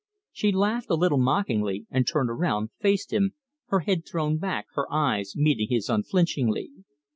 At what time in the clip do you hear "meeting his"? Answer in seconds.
5.35-5.89